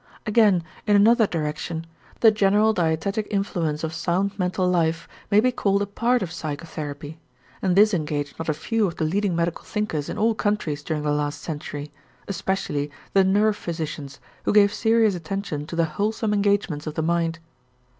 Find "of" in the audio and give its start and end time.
3.83-3.93, 6.23-6.31, 8.87-8.95, 16.87-16.95